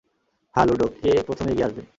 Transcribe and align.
হা, 0.55 0.61
ludo, 0.65 0.87
কে 1.01 1.11
প্রথমে 1.27 1.51
এগিয়ে 1.51 1.67
আসবে? 1.67 1.81